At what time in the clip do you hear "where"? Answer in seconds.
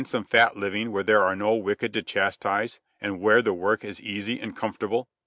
0.91-1.03, 3.21-3.43